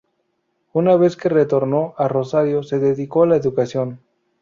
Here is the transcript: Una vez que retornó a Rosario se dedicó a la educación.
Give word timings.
Una 0.73 0.95
vez 0.97 1.15
que 1.15 1.29
retornó 1.29 1.93
a 1.95 2.07
Rosario 2.07 2.63
se 2.63 2.79
dedicó 2.79 3.21
a 3.21 3.27
la 3.27 3.35
educación. 3.35 4.01